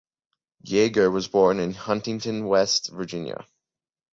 [0.65, 3.45] Yeager was born in Huntington, West Virginia.